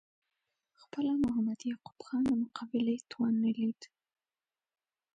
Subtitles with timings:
[0.81, 3.81] خپله محمد یعقوب خان د مقابلې توان نه لید.